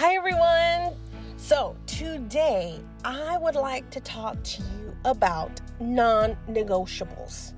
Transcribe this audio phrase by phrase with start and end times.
[0.00, 0.96] Hi, everyone.
[1.36, 7.52] So, today I would like to talk to you about non negotiables.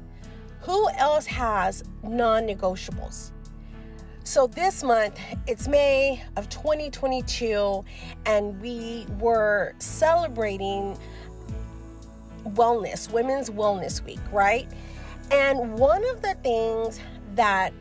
[0.61, 3.33] Who else has non negotiables?
[4.25, 7.85] So, this month it's May of 2022,
[8.25, 10.97] and we were celebrating
[12.45, 14.67] wellness, Women's Wellness Week, right?
[15.31, 17.01] And one of the things
[17.35, 17.75] that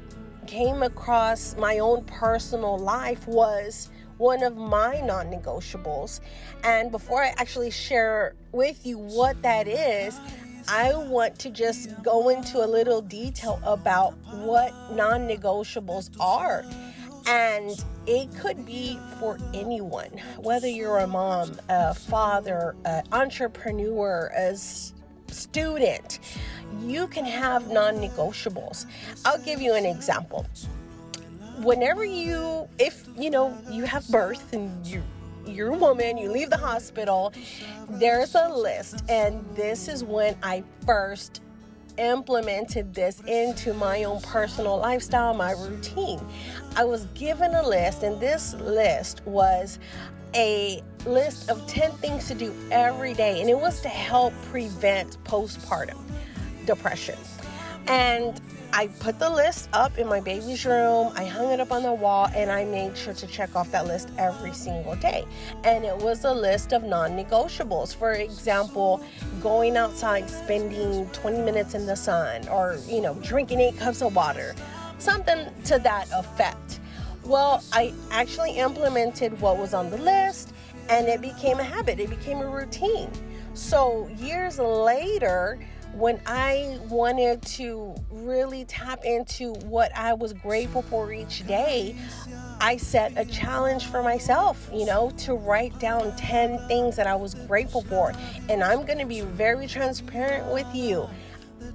[0.48, 3.90] came across my own personal life was
[4.20, 6.20] one of my non negotiables.
[6.64, 10.20] And before I actually share with you what that is,
[10.68, 16.64] I want to just go into a little detail about what non negotiables are.
[17.28, 24.56] And it could be for anyone, whether you're a mom, a father, an entrepreneur, a
[25.32, 26.20] student,
[26.82, 28.86] you can have non negotiables.
[29.26, 30.46] I'll give you an example
[31.64, 35.04] whenever you if you know you have birth and you
[35.46, 37.34] you're a woman, you leave the hospital,
[37.90, 39.04] there's a list.
[39.10, 41.42] And this is when I first
[41.98, 46.20] implemented this into my own personal lifestyle, my routine.
[46.76, 49.80] I was given a list, and this list was
[50.36, 55.22] a list of 10 things to do every day, and it was to help prevent
[55.24, 56.00] postpartum
[56.66, 57.18] depression.
[57.88, 58.40] And
[58.72, 61.94] I put the list up in my baby's room, I hung it up on the
[61.94, 65.26] wall, and I made sure to check off that list every single day.
[65.64, 67.96] And it was a list of non negotiables.
[67.96, 69.04] For example,
[69.42, 74.16] going outside, spending 20 minutes in the sun, or, you know, drinking eight cups of
[74.16, 74.56] water,
[75.00, 76.80] something to that effect.
[77.24, 80.54] Well, I actually implemented what was on the list,
[80.90, 83.10] and it became a habit, it became a routine.
[83.56, 85.60] So, years later,
[85.94, 91.96] when I wanted to really tap into what I was grateful for each day,
[92.62, 97.16] I set a challenge for myself, you know, to write down 10 things that I
[97.16, 98.14] was grateful for.
[98.50, 101.10] And I'm going to be very transparent with you.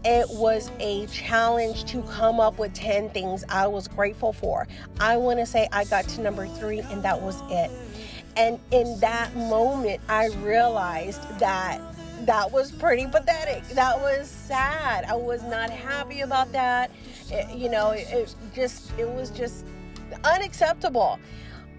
[0.04, 4.68] It was a challenge to come up with 10 things I was grateful for.
[5.00, 7.70] I want to say I got to number three, and that was it.
[8.36, 11.80] And in that moment, I realized that
[12.22, 13.66] that was pretty pathetic.
[13.70, 15.04] That was sad.
[15.04, 16.90] I was not happy about that.
[17.30, 19.66] It, you know, it, it just it was just
[20.24, 21.18] unacceptable.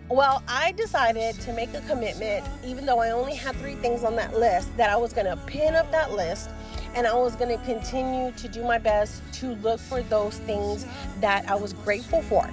[0.09, 4.16] Well, I decided to make a commitment, even though I only had three things on
[4.18, 6.50] that list, that I was going to pin up that list
[6.94, 10.85] and I was going to continue to do my best to look for those things
[11.22, 12.47] that I was grateful for.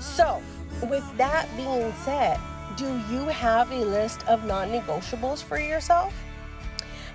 [0.00, 0.42] So,
[0.82, 2.38] with that being said,
[2.76, 6.14] do you have a list of non negotiables for yourself?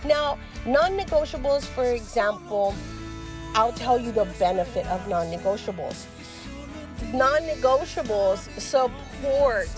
[0.05, 2.75] Now, non negotiables, for example,
[3.55, 6.05] I'll tell you the benefit of non negotiables.
[7.13, 9.69] Non negotiables support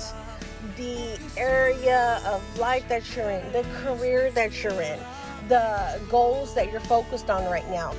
[0.78, 5.00] the area of life that you're in, the career that you're in,
[5.48, 7.94] the goals that you're focused on right now.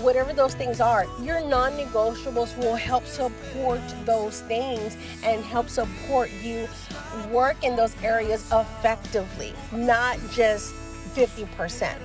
[0.00, 6.30] Whatever those things are, your non negotiables will help support those things and help support
[6.42, 6.68] you
[7.30, 10.74] work in those areas effectively, not just
[11.14, 11.98] 50%.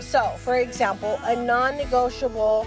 [0.00, 2.66] So, for example, a non negotiable,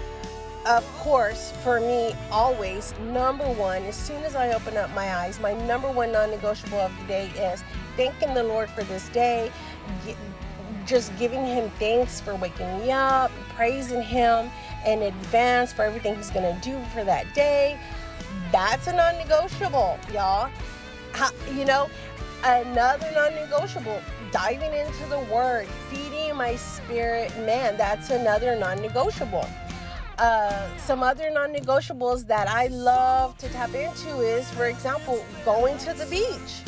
[0.66, 5.40] of course, for me, always, number one, as soon as I open up my eyes,
[5.40, 7.64] my number one non negotiable of the day is
[7.96, 9.50] thanking the Lord for this day,
[10.86, 14.50] just giving Him thanks for waking me up, praising Him
[14.86, 17.78] in advance for everything He's going to do for that day.
[18.52, 20.50] That's a non negotiable, y'all.
[21.54, 21.88] you know,
[22.44, 24.00] another non negotiable
[24.32, 27.76] diving into the word, feeding my spirit man.
[27.76, 29.46] That's another non negotiable.
[30.18, 35.78] Uh, some other non negotiables that I love to tap into is, for example, going
[35.78, 36.62] to the beach.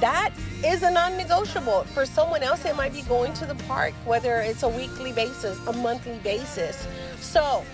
[0.00, 0.32] That
[0.64, 1.84] is a non negotiable.
[1.94, 5.58] For someone else, it might be going to the park, whether it's a weekly basis,
[5.66, 6.86] a monthly basis.
[7.20, 7.64] So,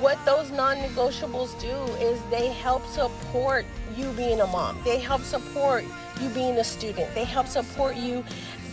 [0.00, 3.66] what those non negotiables do is they help support
[3.96, 5.84] you being a mom, they help support
[6.20, 8.24] you being a student, they help support you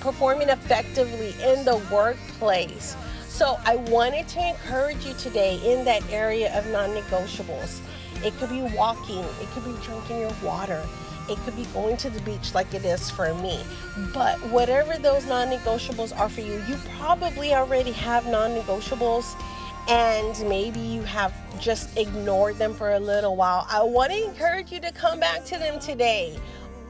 [0.08, 2.96] performing effectively in the workplace.
[3.28, 7.82] So I wanted to encourage you today in that area of non negotiables.
[8.24, 10.82] It could be walking, it could be drinking your water,
[11.30, 13.60] it could be going to the beach like it is for me.
[14.14, 19.36] But whatever those non negotiables are for you, you probably already have non negotiables
[19.90, 23.68] and maybe you have just ignored them for a little while.
[23.70, 26.40] I want to encourage you to come back to them today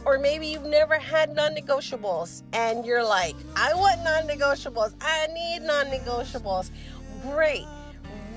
[0.07, 4.93] or maybe you've never had non negotiables and you're like, I want non negotiables.
[5.01, 6.71] I need non negotiables.
[7.23, 7.65] Great.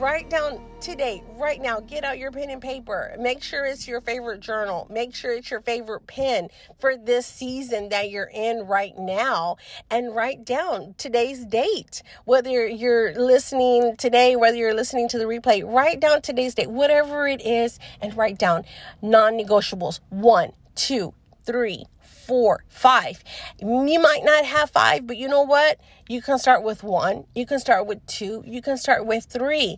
[0.00, 3.14] write down today, right now, get out your pen and paper.
[3.20, 4.88] Make sure it's your favorite journal.
[4.90, 6.48] Make sure it's your favorite pen
[6.80, 9.58] for this season that you're in right now
[9.90, 12.02] and write down today's date.
[12.24, 17.28] Whether you're listening today, whether you're listening to the replay, write down today's date, whatever
[17.28, 18.64] it is, and write down
[19.02, 20.00] non negotiables.
[20.08, 21.14] One, two,
[21.50, 23.24] three, four, five.
[23.58, 25.80] You might not have five, but you know what?
[26.08, 29.76] You can start with one, you can start with two, you can start with three.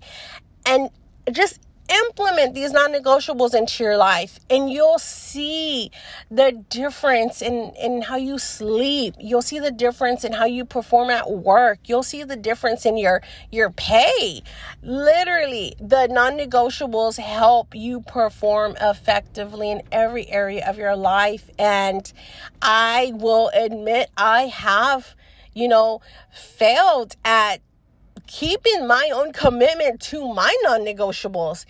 [0.67, 0.91] And
[1.33, 1.61] just
[2.07, 5.91] implement these non-negotiables into your life and you'll see
[6.31, 9.15] the difference in in how you sleep.
[9.19, 11.81] You'll see the difference in how you perform at work.
[11.87, 14.43] You'll see the difference in your your pay.
[14.83, 22.13] Literally the non-negotiables help you perform effectively in every area of your life and
[22.61, 25.15] i will admit i have
[25.55, 26.01] you know
[26.31, 27.61] failed at
[28.33, 31.67] keeping my own commitment to my non negotiables,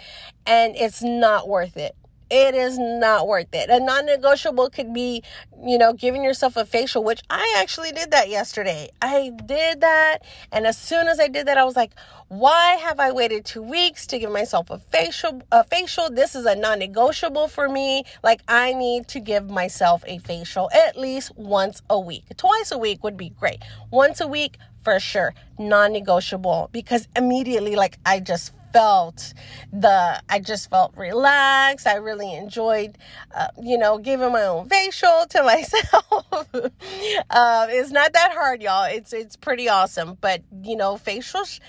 [0.46, 1.96] and it's not worth it.
[2.34, 3.68] It is not worth it.
[3.68, 5.22] A non negotiable could be,
[5.62, 8.88] you know, giving yourself a facial, which I actually did that yesterday.
[9.02, 10.20] I did that.
[10.50, 11.92] And as soon as I did that, I was like,
[12.28, 15.42] why have I waited two weeks to give myself a facial?
[15.52, 16.08] A facial.
[16.08, 18.04] This is a non-negotiable for me.
[18.22, 22.24] Like I need to give myself a facial at least once a week.
[22.38, 23.58] Twice a week would be great.
[23.90, 29.34] Once a week, for sure non-negotiable because immediately like i just felt
[29.72, 31.86] the i just felt relaxed.
[31.86, 32.98] I really enjoyed
[33.34, 36.48] uh, you know giving my own facial to myself.
[37.30, 38.84] Uh, it's not that hard y'all.
[38.84, 40.18] It's it's pretty awesome.
[40.20, 41.60] But you know facials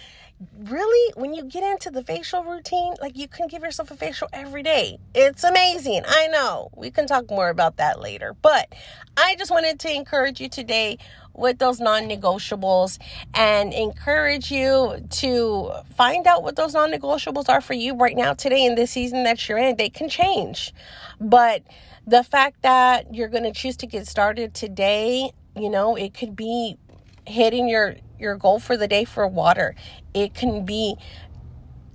[0.65, 4.27] really when you get into the facial routine like you can give yourself a facial
[4.33, 4.97] every day.
[5.13, 6.01] It's amazing.
[6.05, 6.69] I know.
[6.75, 8.35] We can talk more about that later.
[8.41, 8.73] But
[9.15, 10.97] i just wanted to encourage you today
[11.33, 12.99] with those non negotiables
[13.33, 18.33] and encourage you to find out what those non negotiables are for you right now,
[18.33, 19.75] today, in this season that you're in.
[19.75, 20.73] They can change.
[21.19, 21.63] But
[22.05, 26.35] the fact that you're going to choose to get started today, you know, it could
[26.35, 26.77] be
[27.25, 29.75] hitting your your goal for the day for water.
[30.13, 30.95] It can be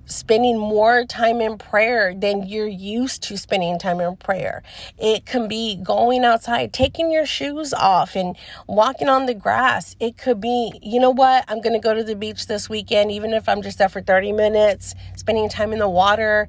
[0.09, 4.63] spending more time in prayer than you're used to spending time in prayer.
[4.99, 9.95] It can be going outside, taking your shoes off and walking on the grass.
[10.01, 13.13] It could be, you know what, I'm going to go to the beach this weekend,
[13.13, 16.49] even if I'm just there for 30 minutes, spending time in the water.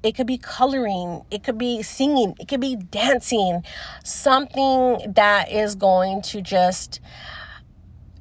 [0.00, 3.64] It could be coloring, it could be singing, it could be dancing,
[4.04, 7.00] something that is going to just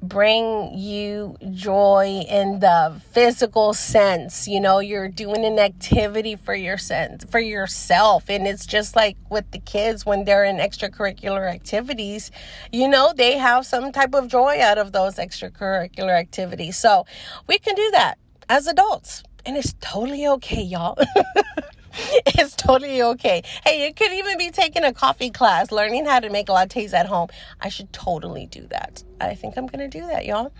[0.07, 6.77] bring you joy in the physical sense you know you're doing an activity for your
[6.77, 8.29] sense for yourself.
[8.29, 12.31] And it's just like with the kids when they're in extracurricular activities
[12.71, 16.77] you know they have some type of joy out of those extracurricular activities.
[16.77, 17.05] So
[17.47, 18.17] we can do that
[18.49, 19.23] as adults.
[19.45, 20.97] And it's totally okay y'all
[22.27, 23.43] it's totally okay.
[23.65, 27.07] Hey, you could even be taking a coffee class, learning how to make lattes at
[27.07, 27.29] home.
[27.59, 29.03] I should totally do that.
[29.19, 30.51] I think I'm going to do that, y'all.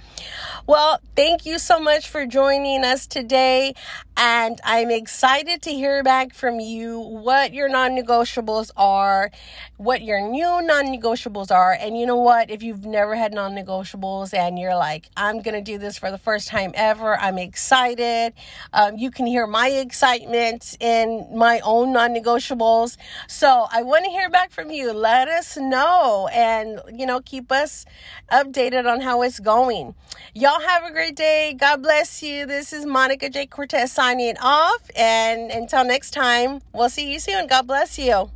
[0.66, 3.76] Well, thank you so much for joining us today.
[4.16, 9.30] And I'm excited to hear back from you what your non negotiables are,
[9.78, 11.78] what your new non negotiables are.
[11.80, 12.50] And you know what?
[12.50, 16.10] If you've never had non negotiables and you're like, I'm going to do this for
[16.10, 18.34] the first time ever, I'm excited.
[18.74, 22.98] Um, you can hear my excitement in my own non negotiables.
[23.28, 24.94] So I want to hear back from you.
[24.94, 27.86] Let us know and, you know, keep us
[28.32, 29.96] updated on how it's going.
[30.34, 31.56] Y'all have a great day.
[31.58, 32.46] God bless you.
[32.46, 33.46] This is Monica J.
[33.46, 34.90] Cortez signing off.
[34.96, 37.48] And until next time, we'll see you soon.
[37.48, 38.30] God bless you.